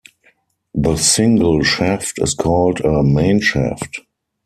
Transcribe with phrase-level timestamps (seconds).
[0.73, 3.99] This single shaft is called a "mainshaft".